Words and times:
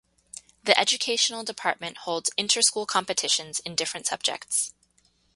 The 0.63 0.75
Educational 0.79 1.43
Department 1.43 1.97
holds 2.05 2.31
inter-school 2.35 2.87
competitions 2.87 3.59
in 3.59 3.75
different 3.75 4.07
subjects. 4.07 4.73